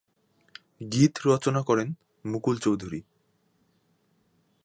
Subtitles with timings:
[0.91, 1.89] গীত রচনা করেন
[2.25, 3.01] মুকুল চৌধুরী।